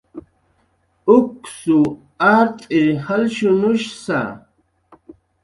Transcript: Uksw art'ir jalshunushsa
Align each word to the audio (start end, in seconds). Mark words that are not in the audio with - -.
Uksw 1.15 1.79
art'ir 2.35 2.87
jalshunushsa 3.05 4.21